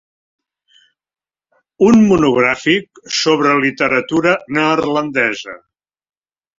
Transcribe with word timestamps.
Un 1.89 2.01
monogràfic 2.07 3.05
sobre 3.21 3.55
literatura 3.67 4.37
neerlandesa. 4.59 5.61